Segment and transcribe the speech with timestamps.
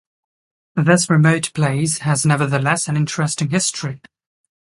[0.75, 4.01] This remote place has nevertheless an interesting history.